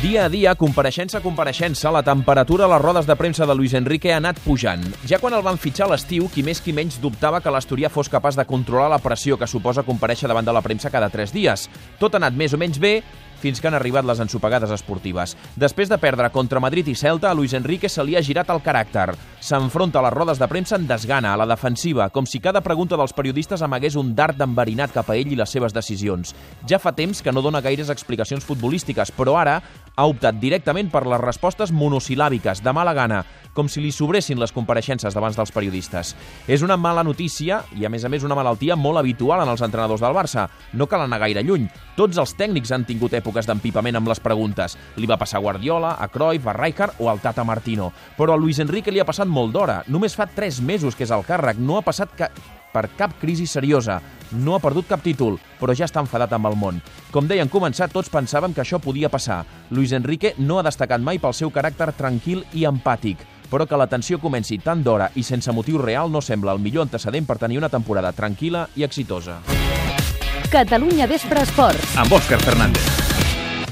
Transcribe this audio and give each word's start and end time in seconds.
Dia 0.00 0.24
a 0.24 0.28
dia, 0.32 0.54
compareixença 0.56 1.18
a 1.18 1.20
compareixença, 1.20 1.90
la 1.92 2.00
temperatura 2.00 2.64
a 2.64 2.68
les 2.72 2.80
rodes 2.80 3.04
de 3.04 3.12
premsa 3.20 3.44
de 3.44 3.52
Luis 3.52 3.74
Enrique 3.76 4.08
ha 4.14 4.16
anat 4.16 4.38
pujant. 4.40 4.80
Ja 5.04 5.18
quan 5.20 5.34
el 5.36 5.42
van 5.44 5.60
fitxar 5.60 5.90
l'estiu, 5.90 6.30
qui 6.32 6.40
més 6.40 6.62
qui 6.64 6.72
menys 6.72 6.96
dubtava 7.02 7.42
que 7.44 7.52
l'Asturià 7.52 7.90
fos 7.92 8.08
capaç 8.08 8.38
de 8.38 8.46
controlar 8.48 8.88
la 8.88 8.98
pressió 9.04 9.36
que 9.36 9.44
suposa 9.44 9.84
compareixer 9.84 10.30
davant 10.32 10.48
de 10.48 10.54
la 10.56 10.62
premsa 10.64 10.88
cada 10.88 11.10
tres 11.12 11.34
dies. 11.36 11.66
Tot 12.00 12.16
ha 12.16 12.20
anat 12.22 12.32
més 12.32 12.56
o 12.56 12.62
menys 12.62 12.80
bé, 12.80 13.02
fins 13.40 13.60
que 13.60 13.68
han 13.68 13.76
arribat 13.78 14.06
les 14.06 14.20
ensopegades 14.22 14.70
esportives. 14.76 15.36
Després 15.56 15.90
de 15.90 15.98
perdre 15.98 16.30
contra 16.30 16.60
Madrid 16.62 16.88
i 16.88 16.94
Celta, 16.94 17.30
a 17.30 17.34
Luis 17.34 17.54
Enrique 17.56 17.88
se 17.88 18.04
li 18.04 18.16
ha 18.16 18.22
girat 18.22 18.50
el 18.52 18.62
caràcter. 18.62 19.14
S'enfronta 19.40 19.98
a 20.00 20.04
les 20.06 20.14
rodes 20.14 20.38
de 20.38 20.48
premsa 20.48 20.76
en 20.76 20.86
desgana, 20.86 21.32
a 21.34 21.40
la 21.40 21.48
defensiva, 21.48 22.10
com 22.14 22.28
si 22.28 22.40
cada 22.40 22.60
pregunta 22.60 22.98
dels 23.00 23.16
periodistes 23.16 23.64
amagués 23.64 23.96
un 23.96 24.14
dart 24.14 24.40
enverinat 24.40 24.92
cap 24.94 25.10
a 25.10 25.16
ell 25.18 25.32
i 25.32 25.38
les 25.40 25.50
seves 25.50 25.74
decisions. 25.76 26.34
Ja 26.68 26.78
fa 26.78 26.92
temps 26.92 27.22
que 27.22 27.32
no 27.32 27.42
dona 27.42 27.64
gaires 27.64 27.90
explicacions 27.90 28.44
futbolístiques, 28.46 29.12
però 29.16 29.38
ara 29.40 29.60
ha 29.96 30.06
optat 30.08 30.38
directament 30.40 30.90
per 30.92 31.06
les 31.08 31.20
respostes 31.20 31.72
monosil·làbiques, 31.72 32.62
de 32.62 32.72
mala 32.76 32.94
gana, 32.94 33.24
com 33.54 33.68
si 33.68 33.82
li 33.82 33.92
sobressin 33.92 34.40
les 34.40 34.52
compareixences 34.52 35.14
davant 35.14 35.34
dels 35.36 35.52
periodistes. 35.54 36.14
És 36.48 36.62
una 36.66 36.76
mala 36.76 37.04
notícia 37.06 37.62
i, 37.76 37.84
a 37.84 37.90
més 37.92 38.04
a 38.04 38.10
més, 38.12 38.24
una 38.26 38.36
malaltia 38.38 38.76
molt 38.76 39.00
habitual 39.00 39.42
en 39.44 39.52
els 39.52 39.64
entrenadors 39.64 40.02
del 40.04 40.16
Barça. 40.16 40.48
No 40.72 40.86
cal 40.86 41.04
anar 41.06 41.20
gaire 41.24 41.44
lluny. 41.46 41.68
Tots 41.96 42.18
els 42.20 42.34
tècnics 42.38 42.72
han 42.72 42.86
tingut 42.88 43.14
èpoques 43.16 43.48
d'empipament 43.48 43.98
amb 43.98 44.08
les 44.10 44.22
preguntes. 44.22 44.76
Li 44.96 45.10
va 45.10 45.18
passar 45.20 45.40
a 45.40 45.44
Guardiola, 45.44 45.96
a 45.98 46.08
Cruyff, 46.08 46.46
a 46.46 46.56
Rijkaard 46.56 47.00
o 47.00 47.10
al 47.10 47.20
Tata 47.20 47.44
Martino. 47.44 47.90
Però 48.16 48.34
a 48.34 48.40
Luis 48.40 48.60
Enrique 48.62 48.92
li 48.92 49.00
ha 49.00 49.08
passat 49.08 49.28
molt 49.28 49.52
d'hora. 49.54 49.82
Només 49.88 50.16
fa 50.16 50.28
3 50.30 50.62
mesos 50.62 50.96
que 50.96 51.04
és 51.04 51.12
al 51.14 51.26
càrrec. 51.26 51.58
No 51.58 51.78
ha 51.78 51.86
passat 51.86 52.16
ca 52.16 52.30
per 52.70 52.86
cap 52.94 53.16
crisi 53.18 53.48
seriosa. 53.50 54.00
No 54.30 54.54
ha 54.54 54.62
perdut 54.62 54.86
cap 54.86 55.02
títol, 55.02 55.40
però 55.58 55.74
ja 55.74 55.88
està 55.88 55.98
enfadat 56.04 56.30
amb 56.36 56.46
el 56.46 56.54
món. 56.54 56.78
Com 57.10 57.26
deia 57.26 57.42
en 57.42 57.50
començar, 57.50 57.90
tots 57.90 58.12
pensàvem 58.12 58.54
que 58.54 58.62
això 58.62 58.78
podia 58.78 59.10
passar. 59.10 59.42
Luis 59.74 59.90
Enrique 59.90 60.36
no 60.38 60.60
ha 60.60 60.66
destacat 60.66 61.02
mai 61.02 61.18
pel 61.18 61.34
seu 61.34 61.50
caràcter 61.50 61.90
tranquil 61.98 62.46
i 62.54 62.68
empàtic 62.70 63.26
però 63.50 63.66
que 63.66 63.78
la 63.78 63.88
tensió 63.90 64.20
comenci 64.22 64.58
tan 64.62 64.84
d'hora 64.86 65.10
i 65.14 65.26
sense 65.26 65.52
motiu 65.52 65.78
real 65.82 66.12
no 66.12 66.22
sembla 66.22 66.54
el 66.54 66.62
millor 66.62 66.86
antecedent 66.86 67.26
per 67.26 67.38
tenir 67.42 67.58
una 67.58 67.68
temporada 67.68 68.14
tranquil·la 68.14 68.68
i 68.76 68.86
exitosa. 68.86 69.40
Catalunya 70.50 71.06
Vespre 71.06 71.42
Esports. 71.46 71.94
Amb 71.98 72.18
Òscar 72.18 72.40
Fernández. 72.42 72.99